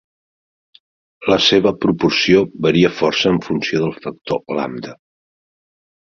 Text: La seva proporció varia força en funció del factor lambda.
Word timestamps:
La 1.31 1.35
seva 1.47 1.73
proporció 1.83 2.41
varia 2.67 2.91
força 3.01 3.29
en 3.33 3.37
funció 3.49 3.83
del 3.83 3.93
factor 4.07 4.41
lambda. 4.61 4.95